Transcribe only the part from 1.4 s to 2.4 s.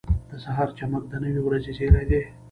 ورځې زېری دی.